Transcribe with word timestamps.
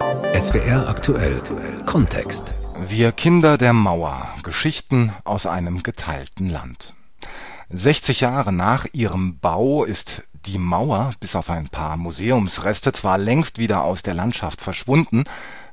SWR 0.00 0.88
aktuell 0.88 1.40
Kontext. 1.86 2.52
Wir 2.88 3.12
Kinder 3.12 3.56
der 3.58 3.72
Mauer. 3.72 4.28
Geschichten 4.42 5.12
aus 5.22 5.46
einem 5.46 5.84
geteilten 5.84 6.48
Land. 6.48 6.94
60 7.70 8.20
Jahre 8.20 8.52
nach 8.52 8.86
ihrem 8.92 9.38
Bau 9.38 9.84
ist 9.84 10.24
die 10.46 10.58
Mauer, 10.58 11.12
bis 11.20 11.36
auf 11.36 11.48
ein 11.48 11.68
paar 11.68 11.96
Museumsreste, 11.96 12.92
zwar 12.92 13.18
längst 13.18 13.58
wieder 13.58 13.84
aus 13.84 14.02
der 14.02 14.14
Landschaft 14.14 14.60
verschwunden, 14.60 15.24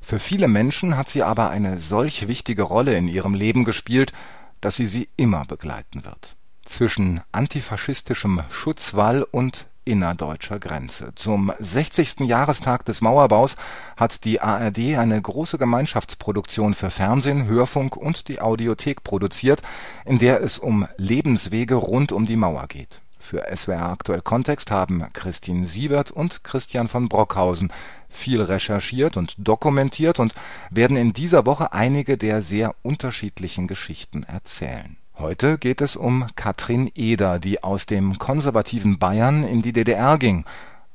für 0.02 0.20
viele 0.20 0.47
Menschen 0.47 0.97
hat 0.97 1.09
sie 1.09 1.23
aber 1.23 1.49
eine 1.49 1.79
solch 1.79 2.27
wichtige 2.27 2.63
Rolle 2.63 2.95
in 2.95 3.07
ihrem 3.07 3.33
Leben 3.33 3.65
gespielt, 3.65 4.13
dass 4.59 4.75
sie 4.75 4.88
sie 4.88 5.09
immer 5.17 5.45
begleiten 5.45 6.05
wird. 6.05 6.35
Zwischen 6.63 7.21
antifaschistischem 7.31 8.43
Schutzwall 8.51 9.23
und 9.23 9.65
innerdeutscher 9.86 10.59
Grenze. 10.59 11.13
Zum 11.16 11.52
60. 11.59 12.21
Jahrestag 12.21 12.86
des 12.86 13.02
Mauerbaus 13.02 13.55
hat 13.98 14.23
die 14.25 14.41
ARD 14.41 14.98
eine 14.98 15.21
große 15.21 15.57
Gemeinschaftsproduktion 15.57 16.73
für 16.73 16.91
Fernsehen, 16.91 17.45
Hörfunk 17.45 17.98
und 17.98 18.27
die 18.27 18.41
Audiothek 18.41 19.03
produziert, 19.03 19.62
in 20.05 20.20
der 20.20 20.41
es 20.41 20.59
um 20.59 20.88
Lebenswege 20.98 21.75
rund 21.75 22.12
um 22.12 22.25
die 22.25 22.38
Mauer 22.38 22.67
geht. 22.67 23.02
Für 23.22 23.45
SWR 23.55 23.89
Aktuell 23.89 24.22
Kontext 24.22 24.72
haben 24.72 25.05
Christine 25.13 25.66
Siebert 25.66 26.09
und 26.09 26.44
Christian 26.44 26.88
von 26.88 27.08
Brockhausen 27.08 27.72
viel 28.09 28.41
recherchiert 28.41 29.16
und 29.16 29.36
dokumentiert 29.38 30.20
und 30.20 30.34
werden 30.72 30.98
in 30.98 31.13
dieser 31.13 31.45
Woche 31.45 31.72
einige 31.72 32.17
der 32.17 32.41
sehr 32.41 32.75
unterschiedlichen 32.81 33.67
Geschichten 33.67 34.23
erzählen. 34.23 34.98
Heute 35.21 35.59
geht 35.59 35.81
es 35.81 35.95
um 35.95 36.25
Katrin 36.35 36.89
Eder, 36.95 37.38
die 37.38 37.63
aus 37.63 37.85
dem 37.85 38.17
konservativen 38.17 38.98
Bayern 38.98 39.44
in 39.44 39.61
die 39.61 39.71
DDR 39.71 40.17
ging, 40.17 40.45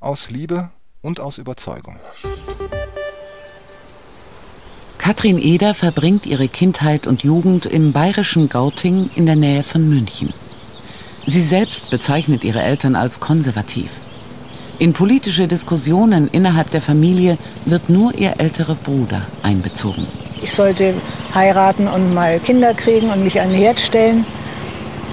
aus 0.01 0.31
Liebe 0.31 0.71
und 1.01 1.21
aus 1.21 1.39
Überzeugung. 1.39 1.95
Katrin 4.99 5.39
Eder 5.39 5.75
verbringt 5.75 6.27
ihre 6.27 6.49
Kindheit 6.49 7.07
und 7.07 7.23
Jugend 7.23 7.67
im 7.67 7.93
bayerischen 7.93 8.49
Gauting 8.49 9.11
in 9.15 9.27
der 9.27 9.37
Nähe 9.37 9.63
von 9.63 9.89
München. 9.89 10.35
Sie 11.25 11.41
selbst 11.41 11.91
bezeichnet 11.91 12.43
ihre 12.43 12.63
Eltern 12.63 12.97
als 12.97 13.21
konservativ. 13.21 13.93
In 14.81 14.93
politische 14.93 15.47
Diskussionen 15.47 16.27
innerhalb 16.33 16.73
der 16.73 16.83
Familie 16.83 17.39
wird 17.65 17.89
nur 17.89 18.13
ihr 18.17 18.41
älterer 18.41 18.75
Bruder 18.75 19.23
einbezogen. 19.45 20.05
Ich 20.43 20.53
sollte 20.53 20.95
heiraten 21.35 21.89
und 21.89 22.15
mal 22.15 22.39
Kinder 22.39 22.75
kriegen 22.75 23.11
und 23.11 23.25
mich 23.25 23.41
an 23.41 23.51
den 23.51 23.59
Herd 23.59 23.81
stellen. 23.81 24.25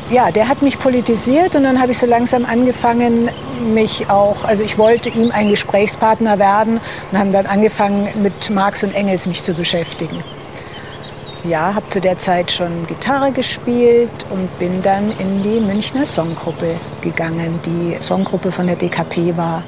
Ja, 0.09 0.31
der 0.31 0.47
hat 0.47 0.61
mich 0.61 0.79
politisiert 0.79 1.55
und 1.55 1.63
dann 1.63 1.81
habe 1.81 1.91
ich 1.93 1.97
so 1.97 2.05
langsam 2.05 2.45
angefangen, 2.45 3.29
mich 3.73 4.09
auch, 4.09 4.43
also 4.43 4.63
ich 4.63 4.77
wollte 4.77 5.09
ihm 5.09 5.31
ein 5.31 5.49
Gesprächspartner 5.49 6.39
werden 6.39 6.79
und 7.11 7.17
haben 7.17 7.31
dann 7.31 7.45
angefangen, 7.45 8.09
mit 8.21 8.49
Marx 8.49 8.83
und 8.83 8.93
Engels 8.93 9.25
mich 9.25 9.43
zu 9.43 9.53
beschäftigen. 9.53 10.23
Ja, 11.45 11.73
habe 11.73 11.89
zu 11.89 11.99
der 11.99 12.17
Zeit 12.17 12.51
schon 12.51 12.85
Gitarre 12.87 13.31
gespielt 13.31 14.09
und 14.29 14.59
bin 14.59 14.81
dann 14.81 15.11
in 15.19 15.43
die 15.43 15.59
Münchner 15.59 16.05
Songgruppe 16.05 16.75
gegangen, 17.01 17.59
die 17.65 17.97
Songgruppe 18.01 18.51
von 18.51 18.67
der 18.67 18.75
DKP 18.75 19.35
war. 19.35 19.63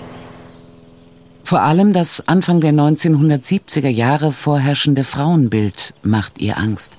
Vor 1.45 1.61
allem 1.61 1.93
das 1.93 2.27
Anfang 2.27 2.59
der 2.59 2.71
1970er 2.71 3.87
Jahre 3.87 4.31
vorherrschende 4.31 5.03
Frauenbild 5.03 5.93
macht 6.01 6.39
ihr 6.39 6.57
Angst. 6.57 6.91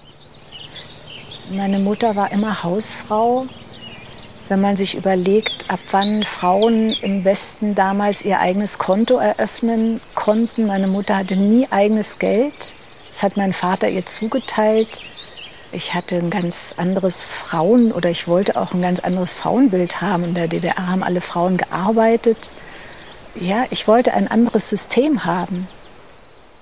Meine 1.51 1.81
Mutter 1.81 2.15
war 2.15 2.31
immer 2.31 2.63
Hausfrau. 2.63 3.47
Wenn 4.49 4.61
man 4.61 4.77
sich 4.77 4.95
überlegt, 4.95 5.69
ab 5.69 5.81
wann 5.91 6.23
Frauen 6.23 6.91
im 6.91 7.25
Westen 7.25 7.75
damals 7.75 8.25
ihr 8.25 8.39
eigenes 8.39 8.79
Konto 8.79 9.17
eröffnen 9.17 10.01
konnten. 10.15 10.69
Meine 10.69 10.87
Mutter 10.87 11.17
hatte 11.17 11.37
nie 11.37 11.67
eigenes 11.73 12.21
Geld. 12.21 12.75
Das 13.11 13.25
hat 13.25 13.37
mein 13.37 13.53
Vater 13.53 13.89
ihr 13.89 14.07
zugeteilt. 14.07 15.01
Ich 15.73 15.93
hatte 15.93 16.19
ein 16.19 16.31
ganz 16.31 16.73
anderes 16.77 17.25
Frauen- 17.25 17.91
oder 17.91 18.11
ich 18.11 18.29
wollte 18.29 18.57
auch 18.57 18.75
ein 18.75 18.83
ganz 18.83 19.01
anderes 19.01 19.35
Frauenbild 19.35 20.01
haben. 20.01 20.23
In 20.23 20.35
der 20.35 20.47
DDR 20.47 20.87
haben 20.87 21.03
alle 21.03 21.21
Frauen 21.21 21.57
gearbeitet. 21.57 22.53
Ja, 23.41 23.67
ich 23.71 23.87
wollte 23.87 24.15
ein 24.15 24.29
anderes 24.29 24.69
System 24.69 25.25
haben. 25.25 25.69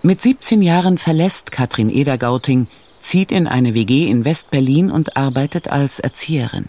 Mit 0.02 0.20
17 0.20 0.60
Jahren 0.60 0.98
verlässt 0.98 1.52
Katrin 1.52 1.88
Edergauting, 1.88 2.66
zieht 3.00 3.32
in 3.32 3.46
eine 3.46 3.74
WG 3.74 4.08
in 4.10 4.24
Westberlin 4.24 4.90
und 4.90 5.16
arbeitet 5.16 5.68
als 5.68 6.00
Erzieherin. 6.00 6.68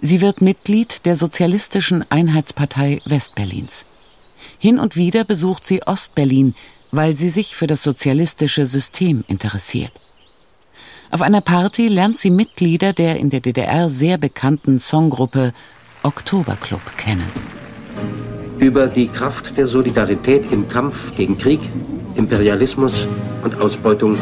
Sie 0.00 0.20
wird 0.20 0.40
Mitglied 0.40 1.04
der 1.04 1.16
Sozialistischen 1.16 2.04
Einheitspartei 2.10 3.02
Westberlins. 3.04 3.84
Hin 4.58 4.78
und 4.78 4.96
wieder 4.96 5.24
besucht 5.24 5.66
sie 5.66 5.82
Ostberlin, 5.82 6.54
weil 6.90 7.14
sie 7.14 7.28
sich 7.28 7.54
für 7.54 7.66
das 7.66 7.82
sozialistische 7.82 8.66
System 8.66 9.24
interessiert. 9.28 9.92
Auf 11.10 11.22
einer 11.22 11.40
Party 11.40 11.88
lernt 11.88 12.18
sie 12.18 12.30
Mitglieder 12.30 12.92
der 12.92 13.18
in 13.18 13.30
der 13.30 13.40
DDR 13.40 13.90
sehr 13.90 14.16
bekannten 14.16 14.78
Songgruppe 14.78 15.52
Oktoberclub 16.02 16.96
kennen 16.96 17.30
über 18.60 18.86
die 18.86 19.08
Kraft 19.08 19.56
der 19.56 19.66
Solidarität 19.66 20.52
im 20.52 20.68
Kampf 20.68 21.14
gegen 21.16 21.38
Krieg, 21.38 21.60
Imperialismus 22.14 23.08
und 23.42 23.60
Ausbeutung. 23.60 24.16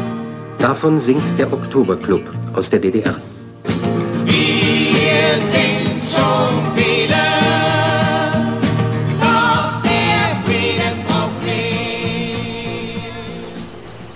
Davon 0.59 0.99
singt 0.99 1.39
der 1.39 1.53
Oktoberclub 1.53 2.23
aus 2.55 2.71
der 2.71 2.79
DDR. 2.79 3.17
Wir 4.25 5.43
sind 5.53 5.88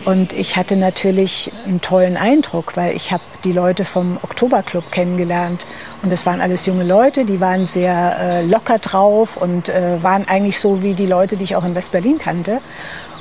Und 0.04 0.32
ich 0.32 0.56
hatte 0.56 0.76
natürlich 0.76 1.52
einen 1.64 1.80
tollen 1.80 2.16
Eindruck, 2.16 2.76
weil 2.76 2.96
ich 2.96 3.12
habe 3.12 3.22
die 3.44 3.52
Leute 3.52 3.84
vom 3.84 4.18
Oktoberclub 4.22 4.90
kennengelernt 4.90 5.64
und 6.02 6.10
das 6.10 6.26
waren 6.26 6.40
alles 6.40 6.66
junge 6.66 6.82
Leute, 6.82 7.24
die 7.24 7.40
waren 7.40 7.66
sehr 7.66 8.16
äh, 8.18 8.44
locker 8.44 8.78
drauf 8.78 9.36
und 9.36 9.68
äh, 9.68 10.02
waren 10.02 10.26
eigentlich 10.26 10.58
so 10.58 10.82
wie 10.82 10.94
die 10.94 11.06
Leute, 11.06 11.36
die 11.36 11.44
ich 11.44 11.54
auch 11.54 11.64
in 11.64 11.76
West-Berlin 11.76 12.18
kannte. 12.18 12.60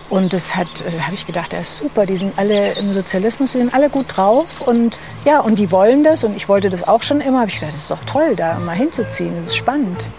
Und 0.09 0.33
das 0.33 0.55
hat, 0.55 0.81
äh, 0.81 0.99
habe 1.01 1.13
ich 1.13 1.27
gedacht, 1.27 1.53
das 1.53 1.69
ist 1.69 1.77
super, 1.77 2.07
die 2.07 2.17
sind 2.17 2.37
alle 2.39 2.73
im 2.73 2.93
Sozialismus, 2.93 3.51
die 3.51 3.59
sind 3.59 3.73
alle 3.75 3.91
gut 3.91 4.05
drauf 4.09 4.61
und 4.65 4.99
ja, 5.23 5.39
und 5.39 5.59
die 5.59 5.71
wollen 5.71 6.03
das 6.03 6.23
und 6.23 6.35
ich 6.35 6.49
wollte 6.49 6.71
das 6.71 6.87
auch 6.87 7.03
schon 7.03 7.21
immer. 7.21 7.41
Habe 7.41 7.49
ich 7.49 7.55
gedacht, 7.55 7.73
das 7.73 7.81
ist 7.81 7.91
doch 7.91 8.03
toll, 8.07 8.35
da 8.35 8.57
mal 8.57 8.75
hinzuziehen, 8.75 9.35
das 9.37 9.47
ist 9.47 9.55
spannend. 9.55 10.09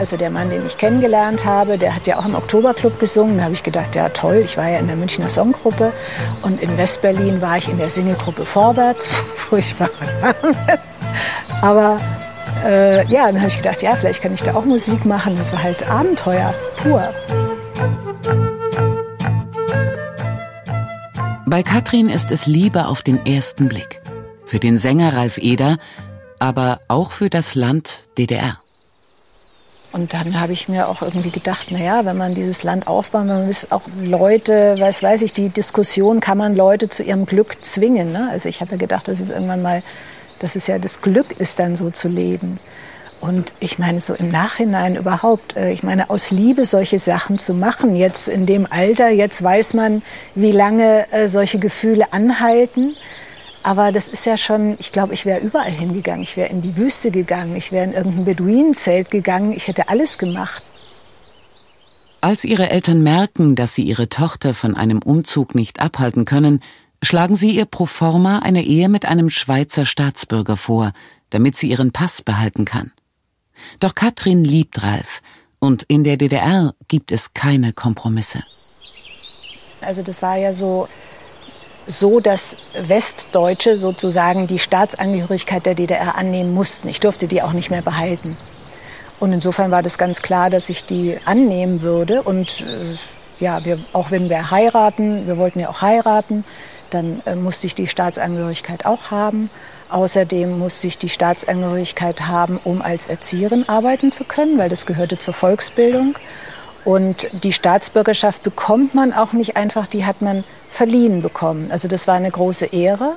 Also 0.00 0.16
der 0.16 0.30
Mann, 0.30 0.48
den 0.48 0.64
ich 0.64 0.78
kennengelernt 0.78 1.44
habe, 1.44 1.76
der 1.76 1.94
hat 1.94 2.06
ja 2.06 2.18
auch 2.18 2.24
im 2.24 2.34
Oktoberclub 2.34 2.98
gesungen. 2.98 3.36
Da 3.36 3.44
habe 3.44 3.52
ich 3.52 3.62
gedacht, 3.62 3.94
ja 3.94 4.08
toll, 4.08 4.40
ich 4.42 4.56
war 4.56 4.66
ja 4.66 4.78
in 4.78 4.86
der 4.86 4.96
Münchner 4.96 5.28
Songgruppe 5.28 5.92
und 6.40 6.58
in 6.62 6.78
Westberlin 6.78 7.42
war 7.42 7.58
ich 7.58 7.68
in 7.68 7.76
der 7.76 7.90
Singegruppe 7.90 8.46
Vorwärts. 8.46 9.08
Furchtbar. 9.34 9.90
Aber 11.60 12.00
äh, 12.64 13.06
ja, 13.08 13.26
dann 13.26 13.40
habe 13.40 13.48
ich 13.48 13.58
gedacht, 13.58 13.82
ja, 13.82 13.94
vielleicht 13.94 14.22
kann 14.22 14.32
ich 14.32 14.42
da 14.42 14.54
auch 14.54 14.64
Musik 14.64 15.04
machen. 15.04 15.36
Das 15.36 15.52
war 15.52 15.62
halt 15.62 15.86
Abenteuer 15.86 16.54
pur. 16.78 17.12
Bei 21.44 21.62
Katrin 21.62 22.08
ist 22.08 22.30
es 22.30 22.46
Liebe 22.46 22.86
auf 22.86 23.02
den 23.02 23.26
ersten 23.26 23.68
Blick. 23.68 24.00
Für 24.46 24.60
den 24.60 24.78
Sänger 24.78 25.14
Ralf 25.14 25.36
Eder, 25.36 25.76
aber 26.38 26.80
auch 26.88 27.12
für 27.12 27.28
das 27.28 27.54
Land 27.54 28.04
DDR. 28.16 28.58
Und 29.92 30.14
dann 30.14 30.40
habe 30.40 30.52
ich 30.52 30.68
mir 30.68 30.88
auch 30.88 31.02
irgendwie 31.02 31.30
gedacht, 31.30 31.68
na 31.70 31.78
ja, 31.78 32.04
wenn 32.04 32.16
man 32.16 32.34
dieses 32.34 32.62
Land 32.62 32.86
aufbaut, 32.86 33.26
man 33.26 33.46
muss 33.46 33.72
auch 33.72 33.82
Leute, 34.00 34.76
was 34.78 35.02
weiß 35.02 35.22
ich, 35.22 35.32
die 35.32 35.48
Diskussion, 35.48 36.20
kann 36.20 36.38
man 36.38 36.54
Leute 36.54 36.88
zu 36.88 37.02
ihrem 37.02 37.26
Glück 37.26 37.56
zwingen. 37.62 38.12
Ne? 38.12 38.28
Also 38.30 38.48
ich 38.48 38.60
habe 38.60 38.72
ja 38.72 38.76
gedacht, 38.76 39.08
das 39.08 39.18
ist 39.18 39.30
irgendwann 39.30 39.62
mal 39.62 39.82
dass 40.40 40.56
es 40.56 40.66
ja 40.66 40.78
das 40.78 41.00
Glück 41.00 41.38
ist, 41.38 41.60
dann 41.60 41.76
so 41.76 41.90
zu 41.90 42.08
leben. 42.08 42.58
Und 43.20 43.52
ich 43.60 43.78
meine, 43.78 44.00
so 44.00 44.14
im 44.14 44.30
Nachhinein 44.30 44.96
überhaupt, 44.96 45.54
äh, 45.54 45.70
ich 45.70 45.82
meine, 45.82 46.08
aus 46.08 46.30
Liebe 46.30 46.64
solche 46.64 46.98
Sachen 46.98 47.38
zu 47.38 47.52
machen, 47.52 47.94
jetzt 47.94 48.28
in 48.28 48.46
dem 48.46 48.66
Alter, 48.68 49.10
jetzt 49.10 49.42
weiß 49.42 49.74
man, 49.74 50.02
wie 50.34 50.52
lange 50.52 51.06
äh, 51.12 51.28
solche 51.28 51.58
Gefühle 51.58 52.12
anhalten. 52.12 52.96
Aber 53.62 53.92
das 53.92 54.08
ist 54.08 54.24
ja 54.24 54.36
schon, 54.36 54.76
ich 54.78 54.90
glaube, 54.90 55.12
ich 55.12 55.26
wäre 55.26 55.40
überall 55.40 55.70
hingegangen. 55.70 56.22
Ich 56.22 56.36
wäre 56.36 56.48
in 56.48 56.62
die 56.62 56.76
Wüste 56.76 57.10
gegangen, 57.10 57.56
ich 57.56 57.72
wäre 57.72 57.84
in 57.84 57.92
irgendein 57.92 58.24
Beduinenzelt 58.24 59.10
gegangen, 59.10 59.52
ich 59.52 59.68
hätte 59.68 59.88
alles 59.88 60.18
gemacht. 60.18 60.62
Als 62.22 62.44
ihre 62.44 62.70
Eltern 62.70 63.02
merken, 63.02 63.56
dass 63.56 63.74
sie 63.74 63.82
ihre 63.82 64.08
Tochter 64.08 64.54
von 64.54 64.76
einem 64.76 65.00
Umzug 65.02 65.54
nicht 65.54 65.80
abhalten 65.80 66.24
können, 66.24 66.60
schlagen 67.02 67.34
Sie 67.34 67.50
ihr 67.50 67.64
pro 67.64 67.86
forma 67.86 68.40
eine 68.40 68.62
Ehe 68.62 68.88
mit 68.88 69.06
einem 69.06 69.30
Schweizer 69.30 69.86
Staatsbürger 69.86 70.56
vor, 70.58 70.92
damit 71.30 71.56
sie 71.56 71.70
ihren 71.70 71.92
Pass 71.92 72.20
behalten 72.20 72.66
kann. 72.66 72.92
Doch 73.78 73.94
Katrin 73.94 74.44
liebt 74.44 74.82
Ralf 74.82 75.22
und 75.58 75.84
in 75.84 76.04
der 76.04 76.16
DDR 76.16 76.74
gibt 76.88 77.12
es 77.12 77.32
keine 77.34 77.72
Kompromisse. 77.72 78.42
Also 79.80 80.02
das 80.02 80.20
war 80.20 80.36
ja 80.36 80.52
so, 80.52 80.88
so, 81.86 82.20
dass 82.20 82.56
Westdeutsche 82.78 83.78
sozusagen 83.78 84.46
die 84.46 84.58
Staatsangehörigkeit 84.58 85.66
der 85.66 85.74
DDR 85.74 86.16
annehmen 86.16 86.52
mussten. 86.52 86.88
Ich 86.88 87.00
durfte 87.00 87.26
die 87.26 87.42
auch 87.42 87.52
nicht 87.52 87.70
mehr 87.70 87.82
behalten. 87.82 88.36
Und 89.18 89.32
insofern 89.32 89.70
war 89.70 89.82
das 89.82 89.98
ganz 89.98 90.22
klar, 90.22 90.50
dass 90.50 90.70
ich 90.70 90.86
die 90.86 91.18
annehmen 91.24 91.82
würde. 91.82 92.22
Und 92.22 92.62
äh, 92.62 92.96
ja, 93.38 93.64
wir, 93.64 93.78
auch 93.92 94.10
wenn 94.10 94.30
wir 94.30 94.50
heiraten, 94.50 95.26
wir 95.26 95.36
wollten 95.36 95.60
ja 95.60 95.68
auch 95.68 95.82
heiraten, 95.82 96.44
dann 96.90 97.22
äh, 97.26 97.34
musste 97.34 97.66
ich 97.66 97.74
die 97.74 97.86
Staatsangehörigkeit 97.86 98.86
auch 98.86 99.10
haben. 99.10 99.50
Außerdem 99.90 100.58
musste 100.58 100.86
ich 100.86 100.98
die 100.98 101.08
Staatsangehörigkeit 101.08 102.22
haben, 102.22 102.58
um 102.62 102.80
als 102.80 103.08
Erzieherin 103.08 103.68
arbeiten 103.68 104.10
zu 104.10 104.24
können, 104.24 104.56
weil 104.56 104.68
das 104.68 104.86
gehörte 104.86 105.18
zur 105.18 105.34
Volksbildung. 105.34 106.14
Und 106.84 107.44
die 107.44 107.52
Staatsbürgerschaft 107.52 108.42
bekommt 108.42 108.94
man 108.94 109.12
auch 109.12 109.32
nicht 109.32 109.56
einfach, 109.56 109.86
die 109.86 110.04
hat 110.04 110.22
man 110.22 110.44
verliehen 110.68 111.22
bekommen. 111.22 111.70
Also 111.70 111.88
das 111.88 112.06
war 112.06 112.14
eine 112.14 112.30
große 112.30 112.66
Ehre. 112.66 113.16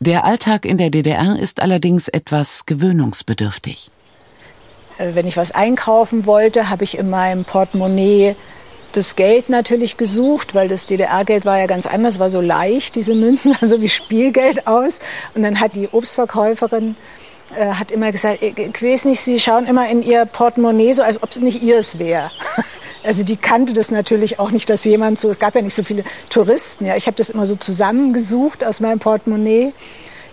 Der 0.00 0.24
Alltag 0.24 0.64
in 0.64 0.78
der 0.78 0.90
DDR 0.90 1.38
ist 1.38 1.60
allerdings 1.60 2.08
etwas 2.08 2.66
gewöhnungsbedürftig. 2.66 3.90
Äh, 4.98 5.14
wenn 5.14 5.26
ich 5.26 5.36
was 5.36 5.52
einkaufen 5.52 6.24
wollte, 6.24 6.70
habe 6.70 6.84
ich 6.84 6.98
in 6.98 7.10
meinem 7.10 7.44
Portemonnaie 7.44 8.36
das 8.92 9.16
Geld 9.16 9.48
natürlich 9.48 9.96
gesucht, 9.96 10.54
weil 10.54 10.68
das 10.68 10.86
DDR-Geld 10.86 11.44
war 11.44 11.58
ja 11.58 11.66
ganz 11.66 11.86
anders, 11.86 12.18
war 12.18 12.30
so 12.30 12.40
leicht, 12.40 12.94
diese 12.94 13.14
Münzen, 13.14 13.56
also 13.60 13.80
wie 13.80 13.88
Spielgeld 13.88 14.66
aus. 14.66 15.00
Und 15.34 15.42
dann 15.42 15.60
hat 15.60 15.74
die 15.74 15.88
Obstverkäuferin 15.88 16.96
äh, 17.56 17.72
hat 17.74 17.90
immer 17.90 18.12
gesagt, 18.12 18.42
ich, 18.42 18.58
ich 18.58 18.82
weiß 18.82 19.06
nicht, 19.06 19.20
Sie 19.20 19.38
schauen 19.38 19.66
immer 19.66 19.88
in 19.88 20.02
Ihr 20.02 20.26
Portemonnaie 20.26 20.92
so, 20.92 21.02
als 21.02 21.22
ob 21.22 21.30
es 21.30 21.40
nicht 21.40 21.62
Ihres 21.62 21.98
wäre. 21.98 22.30
Also 23.04 23.22
die 23.22 23.36
kannte 23.36 23.72
das 23.72 23.90
natürlich 23.90 24.38
auch 24.38 24.50
nicht, 24.50 24.68
dass 24.68 24.84
jemand 24.84 25.18
so, 25.18 25.30
es 25.30 25.38
gab 25.38 25.54
ja 25.54 25.62
nicht 25.62 25.74
so 25.74 25.84
viele 25.84 26.04
Touristen, 26.28 26.84
ja. 26.84 26.96
Ich 26.96 27.06
habe 27.06 27.16
das 27.16 27.30
immer 27.30 27.46
so 27.46 27.54
zusammengesucht 27.54 28.64
aus 28.64 28.80
meinem 28.80 28.98
Portemonnaie. 28.98 29.72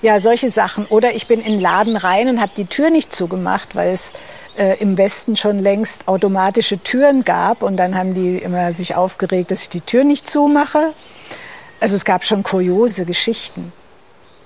Ja, 0.02 0.20
solche 0.20 0.50
Sachen. 0.50 0.86
Oder 0.88 1.16
ich 1.16 1.28
bin 1.28 1.40
in 1.40 1.54
den 1.54 1.62
Laden 1.62 1.96
rein 1.96 2.28
und 2.28 2.42
habe 2.42 2.52
die 2.58 2.66
Tür 2.66 2.90
nicht 2.90 3.14
zugemacht, 3.14 3.76
weil 3.76 3.94
es 3.94 4.14
äh, 4.58 4.78
im 4.80 4.98
Westen 4.98 5.36
schon 5.36 5.60
längst 5.60 6.08
automatische 6.08 6.78
Türen 6.80 7.24
gab. 7.24 7.64
Und 7.64 7.78
dann 7.78 7.96
haben 7.96 8.14
die 8.14 8.40
immer 8.40 8.74
sich 8.74 8.96
aufgeregt, 8.96 9.52
dass 9.52 9.62
ich 9.62 9.70
die 9.70 9.82
Tür 9.82 10.04
nicht 10.04 10.30
zumache. 10.30 10.94
Also 11.80 11.96
es 11.96 12.04
gab 12.04 12.24
schon 12.24 12.44
kuriose 12.44 13.06
Geschichten. 13.06 13.72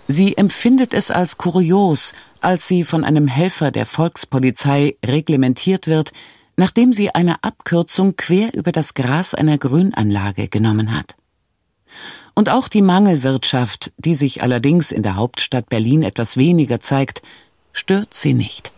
Sie 0.07 0.36
empfindet 0.38 0.94
es 0.94 1.12
als 1.12 1.38
kurios, 1.38 2.13
als 2.41 2.68
sie 2.68 2.83
von 2.83 3.03
einem 3.03 3.27
Helfer 3.27 3.71
der 3.71 3.86
Volkspolizei 3.86 4.95
reglementiert 5.06 5.88
wird, 5.88 6.12
nachdem 6.57 6.94
sie 6.94 7.12
eine 7.12 7.44
Abkürzung 7.44 8.15
quer 8.15 8.53
über 8.53 8.71
das 8.71 8.94
Gras 8.94 9.33
einer 9.33 9.57
Grünanlage 9.57 10.47
genommen 10.50 10.95
hat. 10.95 11.15
Und 12.36 12.50
auch 12.50 12.68
die 12.68 12.81
Mangelwirtschaft, 12.81 13.91
die 13.97 14.15
sich 14.15 14.44
allerdings 14.44 14.91
in 14.91 15.03
der 15.03 15.15
Hauptstadt 15.15 15.69
Berlin 15.69 16.03
etwas 16.03 16.38
weniger 16.38 16.80
zeigt, 16.80 17.21
stört 17.74 18.13
sie 18.13 18.33
nicht. 18.33 18.71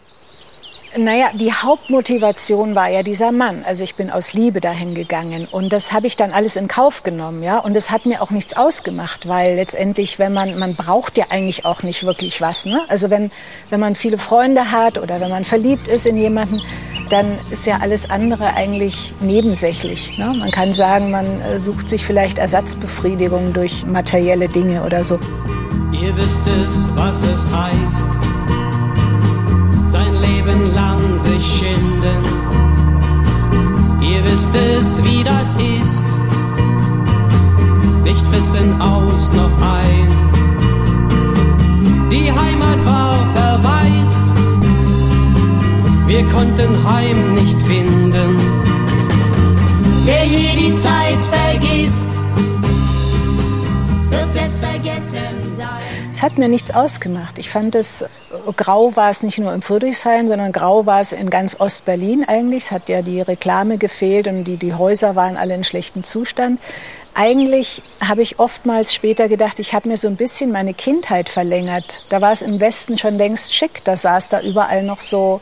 Naja, 0.97 1.29
die 1.33 1.53
Hauptmotivation 1.53 2.75
war 2.75 2.89
ja 2.89 3.01
dieser 3.01 3.31
Mann. 3.31 3.63
Also 3.65 3.83
ich 3.83 3.95
bin 3.95 4.09
aus 4.09 4.33
Liebe 4.33 4.59
dahin 4.59 4.93
gegangen 4.93 5.47
und 5.49 5.71
das 5.71 5.93
habe 5.93 6.07
ich 6.07 6.17
dann 6.17 6.31
alles 6.31 6.57
in 6.57 6.67
Kauf 6.67 7.03
genommen, 7.03 7.43
ja. 7.43 7.59
Und 7.59 7.77
es 7.77 7.91
hat 7.91 8.05
mir 8.05 8.21
auch 8.21 8.29
nichts 8.29 8.57
ausgemacht, 8.57 9.27
weil 9.27 9.55
letztendlich, 9.55 10.19
wenn 10.19 10.33
man, 10.33 10.59
man 10.59 10.75
braucht 10.75 11.17
ja 11.17 11.25
eigentlich 11.29 11.65
auch 11.65 11.81
nicht 11.83 12.05
wirklich 12.05 12.41
was, 12.41 12.65
ne? 12.65 12.81
Also 12.89 13.09
wenn, 13.09 13.31
wenn 13.69 13.79
man 13.79 13.95
viele 13.95 14.17
Freunde 14.17 14.71
hat 14.71 14.97
oder 14.97 15.21
wenn 15.21 15.29
man 15.29 15.45
verliebt 15.45 15.87
ist 15.87 16.05
in 16.05 16.17
jemanden, 16.17 16.61
dann 17.09 17.39
ist 17.51 17.65
ja 17.65 17.77
alles 17.81 18.09
andere 18.09 18.53
eigentlich 18.55 19.13
nebensächlich. 19.21 20.17
Ne? 20.17 20.33
Man 20.37 20.51
kann 20.51 20.73
sagen, 20.73 21.11
man 21.11 21.41
äh, 21.41 21.59
sucht 21.59 21.89
sich 21.89 22.05
vielleicht 22.05 22.37
Ersatzbefriedigung 22.37 23.53
durch 23.53 23.85
materielle 23.85 24.47
Dinge 24.47 24.83
oder 24.83 25.03
so. 25.03 25.19
Ihr 25.91 26.15
wisst 26.15 26.47
es, 26.47 26.87
was 26.95 27.23
es 27.23 27.49
heißt 27.51 28.30
Wisst 34.53 34.97
es, 34.97 35.03
wie 35.05 35.23
das 35.23 35.53
ist, 35.53 36.05
nicht 38.03 38.31
wissen 38.33 38.81
aus 38.81 39.31
noch 39.31 39.61
ein. 39.61 40.07
Die 42.11 42.31
Heimat 42.31 42.85
war 42.85 43.25
verwaist, 43.33 44.23
wir 46.07 46.23
konnten 46.25 46.85
Heim 46.85 47.33
nicht 47.33 47.61
finden. 47.61 48.37
Wer 50.03 50.25
je 50.25 50.69
die 50.69 50.75
Zeit 50.75 51.19
vergisst, 51.31 52.17
wird 54.09 54.33
selbst 54.33 54.59
vergessen 54.59 55.55
sein. 55.55 55.90
Es 56.13 56.21
hat 56.21 56.37
mir 56.37 56.49
nichts 56.49 56.71
ausgemacht. 56.71 57.39
Ich 57.39 57.49
fand 57.49 57.73
es, 57.73 58.03
grau 58.57 58.95
war 58.95 59.09
es 59.09 59.23
nicht 59.23 59.39
nur 59.39 59.53
im 59.53 59.61
Friedrichshain, 59.61 60.27
sondern 60.27 60.51
grau 60.51 60.85
war 60.85 60.99
es 60.99 61.13
in 61.13 61.29
ganz 61.29 61.59
Ostberlin 61.59 62.27
eigentlich. 62.27 62.65
Es 62.65 62.71
hat 62.71 62.89
ja 62.89 63.01
die 63.01 63.21
Reklame 63.21 63.77
gefehlt 63.77 64.27
und 64.27 64.43
die, 64.43 64.57
die 64.57 64.73
Häuser 64.73 65.15
waren 65.15 65.37
alle 65.37 65.55
in 65.55 65.63
schlechtem 65.63 66.03
Zustand. 66.03 66.59
Eigentlich 67.13 67.81
habe 68.05 68.21
ich 68.21 68.39
oftmals 68.39 68.93
später 68.93 69.29
gedacht, 69.29 69.59
ich 69.59 69.73
habe 69.73 69.87
mir 69.87 69.97
so 69.97 70.07
ein 70.07 70.17
bisschen 70.17 70.51
meine 70.51 70.73
Kindheit 70.73 71.29
verlängert. 71.29 72.01
Da 72.09 72.21
war 72.21 72.33
es 72.33 72.41
im 72.41 72.59
Westen 72.59 72.97
schon 72.97 73.15
längst 73.15 73.55
schick. 73.55 73.81
Da 73.85 73.95
sah 73.95 74.17
es 74.17 74.27
da 74.27 74.41
überall 74.41 74.83
noch 74.83 74.99
so 74.99 75.39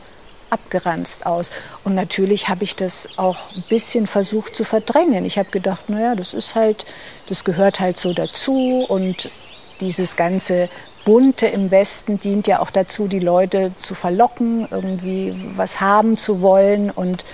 abgeranzt 0.50 1.26
aus. 1.26 1.50
Und 1.84 1.94
natürlich 1.94 2.48
habe 2.48 2.64
ich 2.64 2.76
das 2.76 3.08
auch 3.16 3.54
ein 3.56 3.64
bisschen 3.68 4.06
versucht 4.06 4.54
zu 4.54 4.64
verdrängen. 4.64 5.24
Ich 5.24 5.38
habe 5.38 5.50
gedacht, 5.50 5.88
naja, 5.88 6.14
das 6.14 6.32
ist 6.32 6.54
halt, 6.54 6.86
das 7.28 7.44
gehört 7.44 7.80
halt 7.80 7.98
so 7.98 8.12
dazu 8.12 8.84
und 8.88 9.30
dieses 9.80 10.16
ganze 10.16 10.68
Bunte 11.04 11.46
im 11.46 11.70
Westen 11.70 12.20
dient 12.20 12.46
ja 12.46 12.60
auch 12.60 12.70
dazu, 12.70 13.08
die 13.08 13.20
Leute 13.20 13.72
zu 13.78 13.94
verlocken, 13.94 14.68
irgendwie 14.70 15.34
was 15.56 15.80
haben 15.80 16.16
zu 16.16 16.42
wollen. 16.42 16.90
Und, 16.90 17.24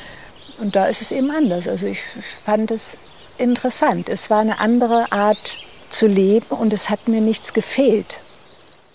und 0.58 0.76
da 0.76 0.86
ist 0.86 1.02
es 1.02 1.10
eben 1.10 1.30
anders. 1.30 1.68
Also 1.68 1.86
ich 1.86 2.00
fand 2.44 2.70
es 2.70 2.96
interessant. 3.38 4.08
Es 4.08 4.30
war 4.30 4.40
eine 4.40 4.60
andere 4.60 5.10
Art 5.12 5.58
zu 5.88 6.06
leben 6.06 6.46
und 6.50 6.72
es 6.72 6.90
hat 6.90 7.08
mir 7.08 7.20
nichts 7.20 7.52
gefehlt. 7.52 8.22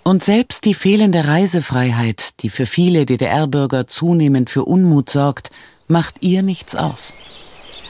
Und 0.03 0.24
selbst 0.24 0.65
die 0.65 0.74
fehlende 0.74 1.27
Reisefreiheit, 1.27 2.42
die 2.42 2.50
für 2.50 2.65
viele 2.65 3.06
DDR-Bürger 3.06 3.88
zunehmend 3.88 4.50
für 4.50 4.65
Unmut 4.65 5.09
sorgt, 5.09 5.51
macht 5.88 6.15
ihr 6.21 6.42
nichts 6.42 6.75
aus. 6.75 7.13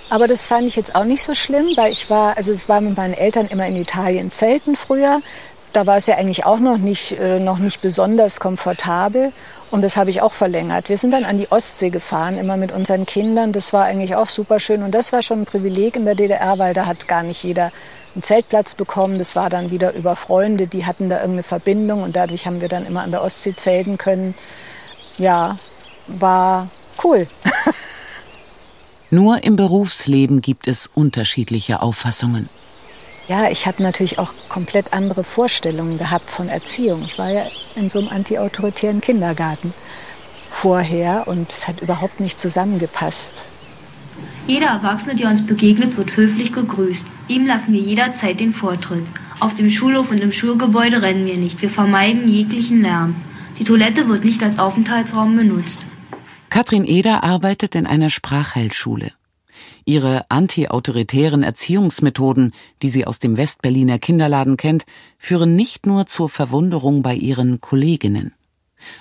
Aber 0.10 0.28
das 0.28 0.44
fand 0.44 0.68
ich 0.68 0.76
jetzt 0.76 0.94
auch 0.94 1.06
nicht 1.06 1.24
so 1.24 1.34
schlimm, 1.34 1.70
weil 1.78 1.94
ich 1.94 2.10
war, 2.10 2.36
also 2.36 2.52
ich 2.52 2.68
war 2.68 2.82
mit 2.82 2.98
meinen 2.98 3.14
Eltern 3.14 3.46
immer 3.46 3.66
in 3.66 3.78
Italien 3.78 4.30
zelten 4.30 4.76
früher 4.76 5.22
da 5.74 5.88
war 5.88 5.98
es 5.98 6.08
ja 6.08 6.16
eigentlich 6.18 6.46
auch 6.46 6.60
noch 6.60 6.78
nicht, 6.78 7.14
äh, 7.20 7.40
noch 7.40 7.58
nicht 7.58 7.82
besonders 7.82 8.40
komfortabel. 8.40 9.32
Und 9.70 9.82
das 9.82 9.96
habe 9.96 10.10
ich 10.10 10.22
auch 10.22 10.34
verlängert. 10.34 10.90
Wir 10.90 10.98
sind 10.98 11.12
dann 11.12 11.24
an 11.24 11.38
die 11.38 11.50
Ostsee 11.52 11.90
gefahren, 11.90 12.38
immer 12.38 12.58
mit 12.58 12.74
unseren 12.74 13.06
Kindern. 13.06 13.54
Das 13.54 13.72
war 13.72 13.86
eigentlich 13.86 14.16
auch 14.16 14.28
super 14.28 14.60
schön. 14.60 14.84
Und 14.84 14.92
das 14.92 15.14
war 15.14 15.22
schon 15.22 15.42
ein 15.42 15.46
Privileg 15.46 15.96
in 15.96 16.04
der 16.04 16.16
DDR, 16.16 16.58
weil 16.58 16.74
da 16.74 16.86
hat 16.86 17.08
gar 17.08 17.24
nicht 17.24 17.44
jeder 17.44 17.72
einen 18.14 18.24
Zeltplatz 18.24 18.76
bekommen. 18.76 19.18
Das 19.18 19.36
war 19.38 19.50
dann 19.50 19.72
wieder 19.72 19.94
über 19.94 20.18
Freunde, 20.18 20.68
die 20.68 20.86
hatten 20.86 21.10
da 21.10 21.18
irgendeine 21.18 21.44
Verbindung. 21.44 22.04
Und 22.04 22.16
dadurch 22.16 22.46
haben 22.46 22.60
wir 22.60 22.68
dann 22.68 22.86
immer 22.86 23.04
an 23.04 23.12
der 23.12 23.24
Ostsee 23.24 23.56
zelten 23.56 23.98
können. 23.98 24.36
Ja, 25.18 25.58
war 26.08 26.70
cool. 27.04 27.28
Nur 29.10 29.44
im 29.44 29.56
Berufsleben 29.56 30.42
gibt 30.42 30.68
es 30.68 30.90
unterschiedliche 30.94 31.82
Auffassungen. 31.82 32.50
Ja, 33.32 33.50
ich 33.50 33.66
habe 33.66 33.82
natürlich 33.82 34.20
auch 34.20 34.34
komplett 34.50 34.92
andere 34.92 35.24
Vorstellungen 35.24 35.98
gehabt 35.98 36.30
von 36.30 36.50
Erziehung. 36.50 37.02
Ich 37.06 37.18
war 37.18 37.32
ja 37.32 37.44
in 37.78 37.88
so 37.88 38.00
einem 38.00 38.10
antiautoritären 38.10 39.00
Kindergarten 39.00 39.74
vorher 40.50 41.30
und 41.30 41.50
es 41.50 41.66
hat 41.70 41.80
überhaupt 41.80 42.20
nicht 42.20 42.42
zusammengepasst. 42.42 43.46
Jeder 44.48 44.68
Erwachsene, 44.68 45.16
der 45.16 45.30
uns 45.30 45.46
begegnet, 45.46 45.96
wird 45.96 46.18
höflich 46.18 46.52
gegrüßt. 46.52 47.06
Ihm 47.30 47.46
lassen 47.46 47.72
wir 47.72 47.80
jederzeit 47.80 48.42
den 48.42 48.54
Vortritt. 48.54 49.08
Auf 49.40 49.56
dem 49.56 49.70
Schulhof 49.70 50.12
und 50.12 50.20
im 50.20 50.34
Schulgebäude 50.34 51.02
rennen 51.02 51.26
wir 51.26 51.38
nicht. 51.38 51.62
Wir 51.62 51.70
vermeiden 51.70 52.28
jeglichen 52.28 52.82
Lärm. 52.82 53.16
Die 53.60 53.64
Toilette 53.64 54.10
wird 54.10 54.26
nicht 54.26 54.44
als 54.44 54.60
Aufenthaltsraum 54.60 55.38
benutzt. 55.38 55.80
Katrin 56.50 56.84
Eder 56.84 57.24
arbeitet 57.24 57.76
in 57.76 57.88
einer 57.88 58.10
Sprachheilschule. 58.10 59.14
Ihre 59.86 60.26
antiautoritären 60.30 61.44
Erziehungsmethoden, 61.44 62.54
die 62.82 62.90
sie 62.90 63.06
aus 63.08 63.20
dem 63.20 63.38
Westberliner 63.38 64.00
Kinderladen 64.00 64.58
kennt, 64.58 64.86
führen 65.18 65.56
nicht 65.56 65.86
nur 65.86 66.06
zur 66.06 66.30
Verwunderung 66.30 67.02
bei 67.02 67.16
ihren 67.16 67.62
Kolleginnen. 67.62 68.34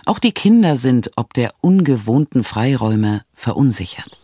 Auch 0.05 0.19
die 0.19 0.33
Kinder 0.33 0.77
sind 0.77 1.13
ob 1.17 1.35
der 1.35 1.55
ungewohnten 1.61 2.45
Freiräume 2.45 3.23
verunsichert 3.35 4.21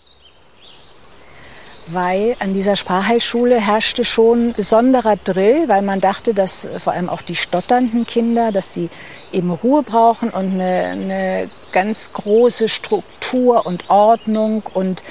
weil 1.89 2.37
an 2.41 2.53
dieser 2.55 2.77
Sprachheilschule 2.77 3.61
herrschte 3.61 4.05
schon 4.05 4.53
besonderer 4.55 5.17
Drill, 5.17 5.69
weil 5.69 5.83
man 5.83 6.01
dachte, 6.01 6.35
dass 6.35 6.69
vor 6.83 6.93
allem 6.93 7.09
auch 7.09 7.23
die 7.23 7.37
stotternden 7.37 8.07
Kinder, 8.07 8.53
dass 8.53 8.75
sie 8.75 8.89
eben 9.33 9.51
Ruhe 9.51 9.83
brauchen 9.83 10.31
und 10.31 10.55
eine, 10.55 10.87
eine 10.87 11.51
ganz 11.73 12.13
große 12.13 12.69
Struktur 12.69 13.67
und 13.67 13.89
Ordnung 13.89 14.63
und 14.75 15.03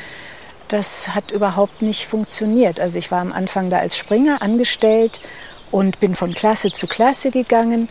das 0.67 1.15
hat 1.15 1.31
überhaupt 1.31 1.81
nicht 1.81 2.05
funktioniert. 2.05 2.79
Also 2.79 2.97
ich 2.97 3.11
war 3.11 3.21
am 3.21 3.31
Anfang 3.31 3.69
da 3.69 3.77
als 3.77 3.97
Springer 3.97 4.41
angestellt 4.41 5.19
und 5.71 5.99
bin 5.99 6.15
von 6.15 6.33
Klasse 6.33 6.71
zu 6.71 6.87
Klasse 6.87 7.31
gegangen. 7.31 7.89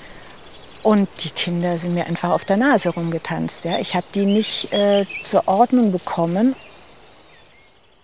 Und 0.82 1.08
die 1.24 1.30
Kinder 1.30 1.78
sind 1.78 1.94
mir 1.94 2.06
einfach 2.06 2.30
auf 2.30 2.44
der 2.44 2.56
Nase 2.56 2.90
rumgetanzt. 2.90 3.64
Ja. 3.64 3.78
Ich 3.78 3.94
habe 3.94 4.06
die 4.14 4.26
nicht 4.26 4.72
äh, 4.72 5.06
zur 5.22 5.48
Ordnung 5.48 5.92
bekommen. 5.92 6.54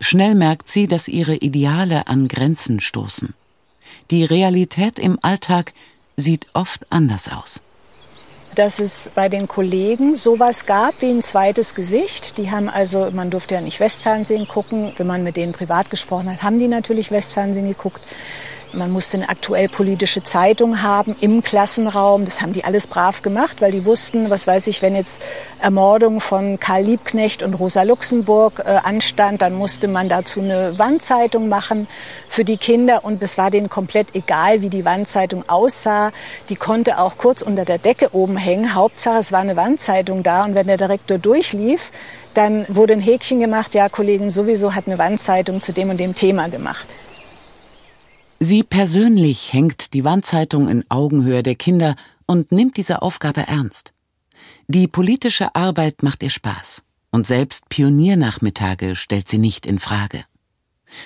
Schnell 0.00 0.34
merkt 0.34 0.68
sie, 0.70 0.86
dass 0.86 1.08
ihre 1.08 1.36
Ideale 1.36 2.06
an 2.06 2.26
Grenzen 2.26 2.80
stoßen. 2.80 3.34
Die 4.10 4.24
Realität 4.24 4.98
im 4.98 5.18
Alltag 5.20 5.74
sieht 6.16 6.46
oft 6.54 6.90
anders 6.90 7.28
aus 7.30 7.60
dass 8.54 8.78
es 8.78 9.10
bei 9.14 9.28
den 9.28 9.48
Kollegen 9.48 10.14
sowas 10.14 10.66
gab 10.66 11.00
wie 11.02 11.10
ein 11.10 11.22
zweites 11.22 11.74
Gesicht. 11.74 12.38
Die 12.38 12.50
haben 12.50 12.68
also, 12.68 13.10
man 13.12 13.30
durfte 13.30 13.54
ja 13.54 13.60
nicht 13.60 13.80
Westfernsehen 13.80 14.48
gucken. 14.48 14.92
Wenn 14.96 15.06
man 15.06 15.22
mit 15.22 15.36
denen 15.36 15.52
privat 15.52 15.90
gesprochen 15.90 16.30
hat, 16.32 16.42
haben 16.42 16.58
die 16.58 16.68
natürlich 16.68 17.10
Westfernsehen 17.10 17.68
geguckt. 17.68 18.00
Man 18.72 18.92
musste 18.92 19.16
eine 19.16 19.28
aktuell 19.28 19.68
politische 19.68 20.22
Zeitung 20.22 20.82
haben 20.82 21.16
im 21.20 21.42
Klassenraum. 21.42 22.24
Das 22.24 22.40
haben 22.40 22.52
die 22.52 22.62
alles 22.62 22.86
brav 22.86 23.20
gemacht, 23.20 23.60
weil 23.60 23.72
die 23.72 23.84
wussten, 23.84 24.30
was 24.30 24.46
weiß 24.46 24.68
ich, 24.68 24.80
wenn 24.80 24.94
jetzt 24.94 25.22
Ermordung 25.60 26.20
von 26.20 26.60
Karl 26.60 26.84
Liebknecht 26.84 27.42
und 27.42 27.54
Rosa 27.54 27.82
Luxemburg 27.82 28.60
äh, 28.60 28.78
anstand, 28.84 29.42
dann 29.42 29.54
musste 29.54 29.88
man 29.88 30.08
dazu 30.08 30.40
eine 30.40 30.78
Wandzeitung 30.78 31.48
machen 31.48 31.88
für 32.28 32.44
die 32.44 32.58
Kinder. 32.58 33.04
Und 33.04 33.20
es 33.24 33.36
war 33.38 33.50
denen 33.50 33.68
komplett 33.68 34.14
egal, 34.14 34.62
wie 34.62 34.70
die 34.70 34.84
Wandzeitung 34.84 35.48
aussah. 35.48 36.12
Die 36.48 36.56
konnte 36.56 36.98
auch 36.98 37.18
kurz 37.18 37.42
unter 37.42 37.64
der 37.64 37.78
Decke 37.78 38.14
oben 38.14 38.36
hängen. 38.36 38.74
Hauptsache, 38.74 39.18
es 39.18 39.32
war 39.32 39.40
eine 39.40 39.56
Wandzeitung 39.56 40.22
da. 40.22 40.44
Und 40.44 40.54
wenn 40.54 40.68
der 40.68 40.76
Direktor 40.76 41.18
durchlief, 41.18 41.90
dann 42.34 42.64
wurde 42.68 42.92
ein 42.92 43.00
Häkchen 43.00 43.40
gemacht, 43.40 43.74
ja, 43.74 43.88
Kollegin 43.88 44.30
sowieso 44.30 44.74
hat 44.74 44.86
eine 44.86 44.98
Wandzeitung 44.98 45.60
zu 45.60 45.72
dem 45.72 45.90
und 45.90 45.98
dem 45.98 46.14
Thema 46.14 46.48
gemacht. 46.48 46.86
Sie 48.42 48.62
persönlich 48.62 49.52
hängt 49.52 49.92
die 49.92 50.02
Wandzeitung 50.02 50.70
in 50.70 50.82
Augenhöhe 50.88 51.42
der 51.42 51.56
Kinder 51.56 51.94
und 52.24 52.52
nimmt 52.52 52.78
diese 52.78 53.02
Aufgabe 53.02 53.46
ernst. 53.46 53.92
Die 54.66 54.88
politische 54.88 55.54
Arbeit 55.54 56.02
macht 56.02 56.22
ihr 56.22 56.30
Spaß 56.30 56.82
und 57.10 57.26
selbst 57.26 57.68
Pioniernachmittage 57.68 58.96
stellt 58.96 59.28
sie 59.28 59.36
nicht 59.36 59.66
in 59.66 59.78
Frage. 59.78 60.24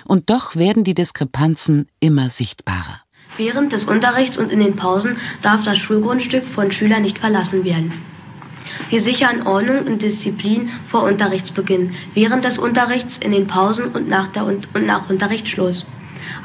Und 0.04 0.30
doch 0.30 0.54
werden 0.54 0.84
die 0.84 0.94
Diskrepanzen 0.94 1.88
immer 1.98 2.30
sichtbarer. 2.30 3.00
Während 3.36 3.72
des 3.72 3.84
Unterrichts 3.84 4.38
und 4.38 4.52
in 4.52 4.60
den 4.60 4.76
Pausen 4.76 5.16
darf 5.42 5.64
das 5.64 5.78
Schulgrundstück 5.80 6.46
von 6.46 6.70
Schülern 6.70 7.02
nicht 7.02 7.18
verlassen 7.18 7.64
werden. 7.64 7.92
Wir 8.90 9.00
sichern 9.00 9.44
Ordnung 9.44 9.86
und 9.86 10.02
Disziplin 10.02 10.70
vor 10.86 11.02
Unterrichtsbeginn, 11.02 11.94
während 12.14 12.44
des 12.44 12.58
Unterrichts, 12.58 13.18
in 13.18 13.32
den 13.32 13.48
Pausen 13.48 13.86
und 13.86 14.08
nach, 14.08 14.28
der 14.28 14.44
und 14.44 14.68
nach 14.86 15.10
Unterrichtsschluss. 15.10 15.84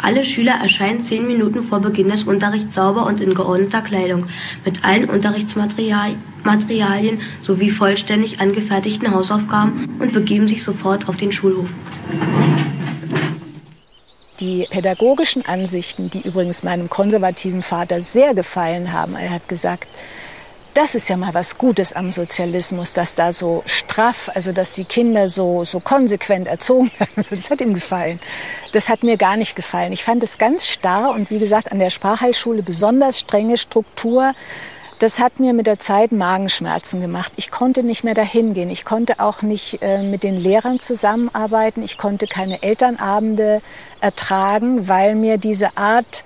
Alle 0.02 0.26
Schüler 0.26 0.60
erscheinen 0.62 1.04
zehn 1.04 1.28
Minuten 1.28 1.64
vor 1.64 1.80
Beginn 1.80 2.10
des 2.10 2.24
Unterrichts 2.24 2.76
sauber 2.76 3.06
und 3.06 3.22
in 3.22 3.34
geordneter 3.34 3.82
Kleidung, 3.82 4.28
mit 4.66 4.86
allen 4.86 5.10
Unterrichtsmaterialien 5.10 7.22
sowie 7.42 7.72
vollständig 7.72 8.40
angefertigten 8.40 9.14
Hausaufgaben 9.14 9.98
und 10.00 10.14
begeben 10.14 10.48
sich 10.48 10.64
sofort 10.64 11.10
auf 11.10 11.18
den 11.18 11.32
Schulhof. 11.32 11.70
Die 14.40 14.68
pädagogischen 14.70 15.46
Ansichten, 15.46 16.10
die 16.10 16.22
übrigens 16.22 16.64
meinem 16.64 16.90
konservativen 16.90 17.62
Vater 17.62 18.00
sehr 18.00 18.34
gefallen 18.34 18.94
haben, 18.94 19.16
er 19.16 19.32
hat 19.32 19.50
gesagt, 19.50 19.88
das 20.74 20.96
ist 20.96 21.10
ja 21.10 21.18
mal 21.18 21.34
was 21.34 21.58
Gutes 21.58 21.94
am 21.94 22.12
Sozialismus, 22.12 22.94
dass 22.94 23.16
da 23.16 23.32
so 23.32 23.64
straff, 23.66 24.30
also 24.34 24.52
dass 24.52 24.74
die 24.74 24.86
Kinder 24.86 25.28
so, 25.28 25.66
so 25.66 25.80
konsequent 25.80 26.48
erzogen 26.48 26.92
werden. 26.98 27.26
Das 27.30 27.50
hat 27.50 27.62
ihm 27.62 27.74
gefallen. 27.74 28.20
Das 28.72 28.90
hat 28.90 29.04
mir 29.04 29.18
gar 29.18 29.38
nicht 29.38 29.56
gefallen. 29.56 29.92
Ich 29.94 30.04
fand 30.04 30.24
es 30.24 30.38
ganz 30.38 30.68
starr 30.68 31.12
und 31.12 31.30
wie 31.30 31.40
gesagt 31.40 31.72
an 31.72 31.80
der 31.80 31.90
Sprachheilschule 31.90 32.64
besonders 32.64 33.20
strenge 33.20 33.58
Struktur. 33.58 34.34
Das 35.00 35.20
hat 35.20 35.40
mir 35.40 35.54
mit 35.54 35.68
der 35.68 35.80
Zeit 35.80 36.12
Magenschmerzen 36.12 37.00
gemacht. 37.00 37.32
Ich 37.38 37.52
konnte 37.52 37.84
nicht 37.84 38.04
mehr 38.04 38.16
dahin 38.16 38.54
gehen. 38.54 38.70
Ich 38.70 38.84
konnte 38.84 39.20
auch 39.20 39.42
nicht 39.42 39.82
äh, 39.82 40.04
mit 40.04 40.24
den 40.24 40.38
Lehrern 40.38 40.80
zusammenarbeiten. 40.80 41.84
Ich 41.84 41.98
konnte 41.98 42.28
keine 42.28 42.62
Elternabende 42.62 43.62
ertragen, 44.02 44.88
weil 44.88 45.16
mir 45.16 45.38
diese 45.38 45.78
Art 45.78 46.26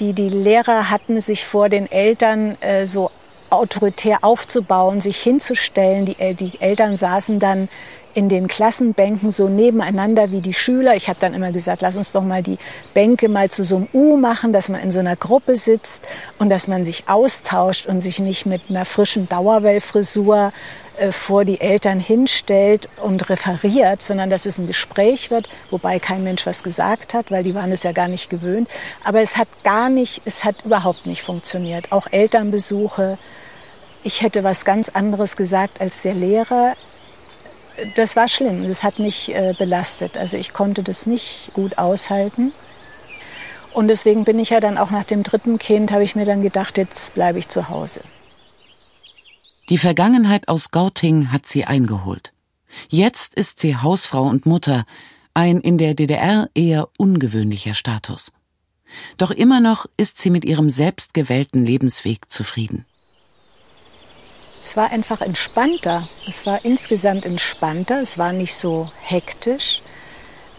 die 0.00 0.14
die 0.14 0.28
Lehrer 0.28 0.90
hatten, 0.90 1.20
sich 1.20 1.44
vor 1.44 1.68
den 1.68 1.90
Eltern 1.90 2.56
äh, 2.60 2.86
so 2.86 3.10
autoritär 3.50 4.18
aufzubauen, 4.22 5.00
sich 5.00 5.18
hinzustellen. 5.18 6.06
Die, 6.06 6.34
die 6.34 6.60
Eltern 6.60 6.96
saßen 6.96 7.38
dann 7.38 7.68
in 8.14 8.28
den 8.28 8.48
Klassenbänken 8.48 9.30
so 9.30 9.48
nebeneinander 9.48 10.30
wie 10.30 10.40
die 10.40 10.54
Schüler. 10.54 10.96
Ich 10.96 11.08
habe 11.08 11.18
dann 11.20 11.34
immer 11.34 11.52
gesagt, 11.52 11.82
lass 11.82 11.96
uns 11.96 12.12
doch 12.12 12.22
mal 12.22 12.42
die 12.42 12.58
Bänke 12.94 13.28
mal 13.28 13.50
zu 13.50 13.62
so 13.62 13.76
einem 13.76 13.88
U 13.92 14.16
machen, 14.16 14.52
dass 14.52 14.68
man 14.68 14.80
in 14.80 14.90
so 14.90 15.00
einer 15.00 15.16
Gruppe 15.16 15.54
sitzt 15.54 16.04
und 16.38 16.50
dass 16.50 16.66
man 16.66 16.84
sich 16.84 17.04
austauscht 17.08 17.86
und 17.86 18.00
sich 18.00 18.18
nicht 18.18 18.46
mit 18.46 18.62
einer 18.68 18.84
frischen 18.84 19.28
Dauerwellfrisur 19.28 20.52
äh, 20.98 21.12
vor 21.12 21.44
die 21.44 21.60
Eltern 21.60 22.00
hinstellt 22.00 22.88
und 23.02 23.30
referiert, 23.30 24.02
sondern 24.02 24.28
dass 24.28 24.46
es 24.46 24.58
ein 24.58 24.66
Gespräch 24.66 25.30
wird, 25.30 25.48
wobei 25.70 25.98
kein 25.98 26.24
Mensch 26.24 26.46
was 26.46 26.62
gesagt 26.62 27.14
hat, 27.14 27.30
weil 27.30 27.44
die 27.44 27.54
waren 27.54 27.70
es 27.70 27.84
ja 27.84 27.92
gar 27.92 28.08
nicht 28.08 28.28
gewöhnt. 28.28 28.68
Aber 29.04 29.20
es 29.20 29.36
hat 29.36 29.48
gar 29.62 29.88
nicht, 29.88 30.22
es 30.24 30.44
hat 30.44 30.64
überhaupt 30.64 31.06
nicht 31.06 31.22
funktioniert. 31.22 31.92
Auch 31.92 32.08
Elternbesuche, 32.10 33.18
ich 34.02 34.22
hätte 34.22 34.44
was 34.44 34.64
ganz 34.64 34.88
anderes 34.88 35.36
gesagt 35.36 35.80
als 35.80 36.02
der 36.02 36.14
Lehrer. 36.14 36.76
Das 37.96 38.16
war 38.16 38.28
schlimm, 38.28 38.66
das 38.66 38.84
hat 38.84 38.98
mich 38.98 39.34
äh, 39.34 39.54
belastet. 39.58 40.16
Also 40.16 40.36
ich 40.36 40.52
konnte 40.52 40.82
das 40.82 41.06
nicht 41.06 41.50
gut 41.54 41.78
aushalten. 41.78 42.52
Und 43.72 43.88
deswegen 43.88 44.24
bin 44.24 44.38
ich 44.38 44.50
ja 44.50 44.60
dann 44.60 44.78
auch 44.78 44.90
nach 44.90 45.04
dem 45.04 45.22
dritten 45.22 45.58
Kind, 45.58 45.92
habe 45.92 46.02
ich 46.02 46.16
mir 46.16 46.24
dann 46.24 46.42
gedacht, 46.42 46.76
jetzt 46.76 47.14
bleibe 47.14 47.38
ich 47.38 47.48
zu 47.48 47.68
Hause. 47.68 48.00
Die 49.68 49.78
Vergangenheit 49.78 50.48
aus 50.48 50.72
Gauting 50.72 51.30
hat 51.30 51.46
sie 51.46 51.64
eingeholt. 51.64 52.32
Jetzt 52.88 53.34
ist 53.34 53.60
sie 53.60 53.76
Hausfrau 53.76 54.24
und 54.24 54.46
Mutter, 54.46 54.84
ein 55.34 55.60
in 55.60 55.78
der 55.78 55.94
DDR 55.94 56.48
eher 56.54 56.88
ungewöhnlicher 56.98 57.74
Status. 57.74 58.32
Doch 59.16 59.30
immer 59.30 59.60
noch 59.60 59.86
ist 59.96 60.18
sie 60.18 60.30
mit 60.30 60.44
ihrem 60.44 60.70
selbstgewählten 60.70 61.64
Lebensweg 61.64 62.30
zufrieden. 62.30 62.84
Es 64.62 64.76
war 64.76 64.92
einfach 64.92 65.20
entspannter. 65.20 66.06
Es 66.28 66.44
war 66.46 66.64
insgesamt 66.64 67.24
entspannter. 67.24 68.00
Es 68.00 68.18
war 68.18 68.32
nicht 68.32 68.54
so 68.54 68.90
hektisch. 69.02 69.82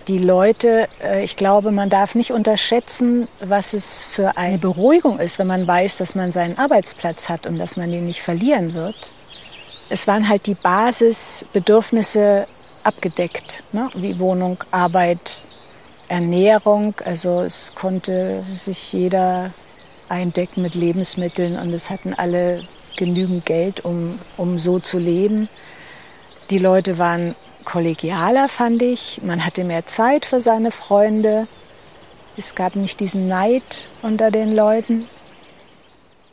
Die 0.07 0.17
Leute, 0.17 0.89
äh, 1.03 1.23
ich 1.23 1.35
glaube, 1.35 1.71
man 1.71 1.89
darf 1.89 2.15
nicht 2.15 2.31
unterschätzen, 2.31 3.27
was 3.39 3.73
es 3.73 4.01
für 4.01 4.35
eine 4.37 4.57
Beruhigung 4.57 5.19
ist, 5.19 5.37
wenn 5.37 5.47
man 5.47 5.67
weiß, 5.67 5.97
dass 5.97 6.15
man 6.15 6.31
seinen 6.31 6.57
Arbeitsplatz 6.57 7.29
hat 7.29 7.45
und 7.45 7.57
dass 7.57 7.77
man 7.77 7.91
ihn 7.91 8.05
nicht 8.05 8.21
verlieren 8.21 8.73
wird. 8.73 9.11
Es 9.89 10.07
waren 10.07 10.27
halt 10.27 10.47
die 10.47 10.55
Basisbedürfnisse 10.55 12.47
abgedeckt, 12.83 13.63
ne? 13.71 13.89
wie 13.93 14.17
Wohnung, 14.19 14.63
Arbeit, 14.71 15.45
Ernährung. 16.07 16.95
Also 17.05 17.41
es 17.41 17.75
konnte 17.75 18.43
sich 18.51 18.93
jeder 18.93 19.51
eindecken 20.11 20.61
mit 20.61 20.75
Lebensmitteln 20.75 21.57
und 21.57 21.73
es 21.73 21.89
hatten 21.89 22.13
alle 22.13 22.61
genügend 22.97 23.45
Geld, 23.45 23.83
um, 23.83 24.19
um 24.37 24.59
so 24.59 24.77
zu 24.77 24.99
leben. 24.99 25.49
Die 26.51 26.59
Leute 26.59 26.97
waren 26.97 27.35
kollegialer, 27.63 28.49
fand 28.49 28.81
ich. 28.81 29.21
Man 29.23 29.43
hatte 29.45 29.63
mehr 29.63 29.85
Zeit 29.85 30.25
für 30.25 30.41
seine 30.41 30.71
Freunde. 30.71 31.47
Es 32.37 32.55
gab 32.55 32.75
nicht 32.75 32.99
diesen 32.99 33.27
Neid 33.27 33.87
unter 34.01 34.29
den 34.31 34.53
Leuten. 34.53 35.07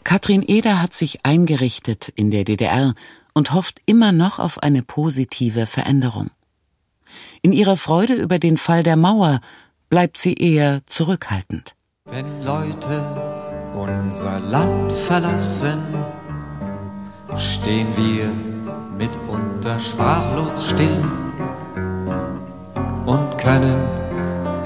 Katrin 0.04 0.42
Eder 0.46 0.82
hat 0.82 0.92
sich 0.92 1.24
eingerichtet 1.24 2.08
in 2.08 2.30
der 2.30 2.44
DDR 2.44 2.94
und 3.34 3.52
hofft 3.52 3.80
immer 3.86 4.10
noch 4.10 4.38
auf 4.38 4.62
eine 4.62 4.82
positive 4.82 5.66
Veränderung. 5.66 6.30
In 7.42 7.52
ihrer 7.52 7.76
Freude 7.76 8.14
über 8.14 8.38
den 8.38 8.56
Fall 8.56 8.82
der 8.82 8.96
Mauer 8.96 9.40
bleibt 9.88 10.18
sie 10.18 10.34
eher 10.34 10.80
zurückhaltend. 10.86 11.74
Wenn 12.04 12.42
Leute 12.42 13.37
unser 13.78 14.40
Land 14.40 14.92
verlassen, 14.92 15.78
stehen 17.36 17.86
wir 17.96 18.30
mitunter 18.96 19.78
sprachlos 19.78 20.68
still 20.70 21.04
und 23.06 23.38
können 23.38 23.76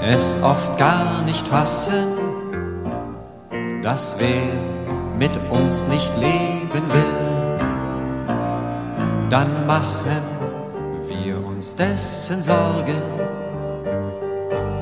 es 0.02 0.42
oft 0.42 0.78
gar 0.78 1.22
nicht 1.22 1.46
fassen, 1.46 2.16
dass 3.82 4.16
wer 4.18 4.54
mit 5.18 5.38
uns 5.50 5.86
nicht 5.88 6.12
leben 6.16 6.84
will, 6.92 7.58
dann 9.28 9.66
machen 9.66 10.22
wir 11.06 11.44
uns 11.44 11.76
dessen 11.76 12.42
Sorgen, 12.42 13.02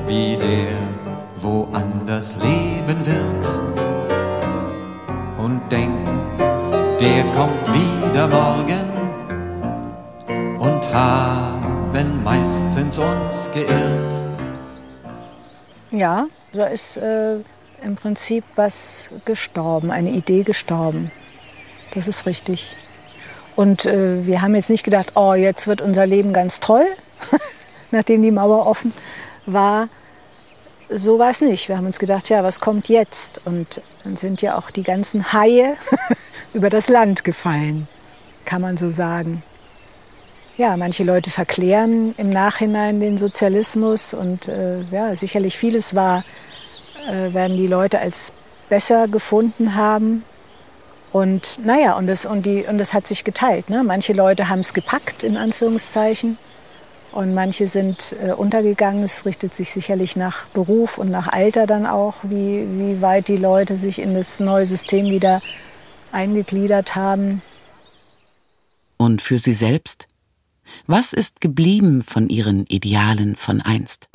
wie 0.05 0.37
der 0.37 0.71
woanders 1.35 2.37
leben 2.37 3.05
wird 3.05 3.70
denken, 5.71 6.19
der 6.99 7.23
kommt 7.33 7.65
wieder 7.73 8.27
morgen 8.27 8.91
und 10.59 10.93
haben 10.93 12.23
meistens 12.23 12.99
uns 12.99 13.49
geirrt. 13.53 14.13
Ja, 15.91 16.27
da 16.51 16.65
ist 16.65 16.97
äh, 16.97 17.35
im 17.83 17.95
Prinzip 17.95 18.43
was 18.55 19.11
gestorben, 19.23 19.91
eine 19.91 20.11
Idee 20.11 20.43
gestorben. 20.43 21.11
Das 21.93 22.07
ist 22.07 22.25
richtig. 22.25 22.75
Und 23.55 23.85
äh, 23.85 24.25
wir 24.25 24.41
haben 24.41 24.55
jetzt 24.55 24.69
nicht 24.69 24.83
gedacht, 24.83 25.13
oh, 25.15 25.33
jetzt 25.33 25.67
wird 25.67 25.81
unser 25.81 26.05
Leben 26.05 26.33
ganz 26.33 26.59
toll, 26.59 26.85
nachdem 27.91 28.21
die 28.23 28.31
Mauer 28.31 28.67
offen 28.67 28.93
war. 29.45 29.87
So 30.93 31.19
war 31.19 31.29
es 31.29 31.39
nicht. 31.39 31.69
Wir 31.69 31.77
haben 31.77 31.85
uns 31.85 31.99
gedacht, 31.99 32.27
ja, 32.27 32.43
was 32.43 32.59
kommt 32.59 32.89
jetzt? 32.89 33.39
Und 33.45 33.81
dann 34.03 34.17
sind 34.17 34.41
ja 34.41 34.57
auch 34.57 34.71
die 34.71 34.83
ganzen 34.83 35.31
Haie 35.31 35.77
über 36.53 36.69
das 36.69 36.89
Land 36.89 37.23
gefallen, 37.23 37.87
kann 38.43 38.61
man 38.61 38.75
so 38.75 38.89
sagen. 38.89 39.41
Ja, 40.57 40.75
manche 40.75 41.05
Leute 41.05 41.29
verklären 41.29 42.13
im 42.17 42.29
Nachhinein 42.29 42.99
den 42.99 43.17
Sozialismus 43.17 44.13
und 44.13 44.49
äh, 44.49 44.81
ja, 44.91 45.15
sicherlich 45.15 45.57
vieles 45.57 45.95
war, 45.95 46.25
äh, 47.07 47.33
werden 47.33 47.55
die 47.55 47.67
Leute 47.67 47.99
als 47.99 48.33
besser 48.67 49.07
gefunden 49.07 49.75
haben. 49.75 50.23
Und 51.13 51.65
naja, 51.65 51.95
und 51.97 52.07
das, 52.07 52.25
und, 52.25 52.47
und 52.47 52.93
hat 52.93 53.07
sich 53.07 53.23
geteilt. 53.23 53.69
Ne? 53.69 53.83
Manche 53.83 54.11
Leute 54.11 54.49
haben 54.49 54.59
es 54.59 54.73
gepackt, 54.73 55.23
in 55.23 55.37
Anführungszeichen, 55.37 56.37
und 57.11 57.33
manche 57.33 57.67
sind 57.67 58.15
äh, 58.23 58.31
untergegangen. 58.31 59.03
Es 59.03 59.25
richtet 59.25 59.55
sich 59.55 59.71
sicherlich 59.71 60.15
nach 60.15 60.45
Beruf 60.47 60.97
und 60.97 61.09
nach 61.09 61.27
Alter 61.27 61.67
dann 61.67 61.85
auch, 61.85 62.15
wie, 62.23 62.65
wie 62.77 63.01
weit 63.01 63.27
die 63.27 63.37
Leute 63.37 63.77
sich 63.77 63.99
in 63.99 64.13
das 64.13 64.39
neue 64.39 64.65
System 64.65 65.05
wieder 65.07 65.41
eingegliedert 66.11 66.95
haben. 66.95 67.41
Und 68.97 69.21
für 69.21 69.39
Sie 69.39 69.53
selbst? 69.53 70.07
Was 70.87 71.11
ist 71.11 71.41
geblieben 71.41 72.03
von 72.03 72.29
Ihren 72.29 72.65
Idealen 72.67 73.35
von 73.35 73.61
einst? 73.61 74.07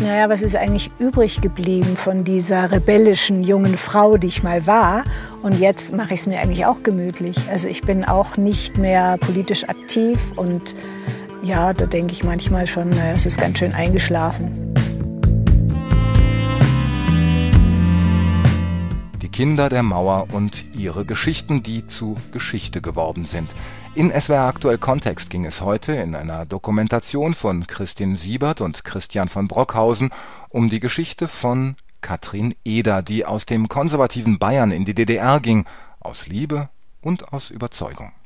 Naja, 0.00 0.28
was 0.28 0.42
ist 0.42 0.56
eigentlich 0.56 0.90
übrig 0.98 1.40
geblieben 1.42 1.96
von 1.96 2.24
dieser 2.24 2.72
rebellischen 2.72 3.44
jungen 3.44 3.76
Frau, 3.76 4.16
die 4.16 4.26
ich 4.26 4.42
mal 4.42 4.66
war? 4.66 5.04
Und 5.42 5.60
jetzt 5.60 5.92
mache 5.92 6.14
ich 6.14 6.20
es 6.20 6.26
mir 6.26 6.40
eigentlich 6.40 6.66
auch 6.66 6.82
gemütlich. 6.82 7.36
Also 7.50 7.68
ich 7.68 7.82
bin 7.82 8.04
auch 8.04 8.36
nicht 8.36 8.78
mehr 8.78 9.16
politisch 9.18 9.68
aktiv 9.68 10.18
und 10.34 10.74
ja, 11.42 11.72
da 11.72 11.86
denke 11.86 12.12
ich 12.12 12.22
manchmal 12.22 12.66
schon, 12.66 12.90
es 12.90 13.26
ist 13.26 13.38
ganz 13.38 13.58
schön 13.58 13.72
eingeschlafen. 13.72 14.74
Die 19.20 19.28
Kinder 19.28 19.68
der 19.68 19.82
Mauer 19.82 20.28
und 20.32 20.64
ihre 20.74 21.04
Geschichten, 21.04 21.62
die 21.62 21.86
zu 21.86 22.16
Geschichte 22.30 22.80
geworden 22.80 23.24
sind. 23.24 23.54
In 23.94 24.10
SWR 24.10 24.42
Aktuell 24.42 24.78
Kontext 24.78 25.30
ging 25.30 25.44
es 25.44 25.60
heute 25.60 25.92
in 25.92 26.14
einer 26.14 26.46
Dokumentation 26.46 27.34
von 27.34 27.66
Christin 27.66 28.16
Siebert 28.16 28.60
und 28.60 28.84
Christian 28.84 29.28
von 29.28 29.48
Brockhausen 29.48 30.10
um 30.48 30.68
die 30.68 30.80
Geschichte 30.80 31.28
von 31.28 31.76
Katrin 32.00 32.54
Eder, 32.64 33.02
die 33.02 33.24
aus 33.24 33.46
dem 33.46 33.68
konservativen 33.68 34.38
Bayern 34.38 34.70
in 34.70 34.84
die 34.84 34.94
DDR 34.94 35.40
ging, 35.40 35.66
aus 36.00 36.26
Liebe 36.26 36.68
und 37.00 37.32
aus 37.32 37.50
Überzeugung 37.50 38.12